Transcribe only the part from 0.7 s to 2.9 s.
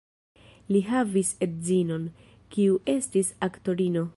Li havis edzinon, kiu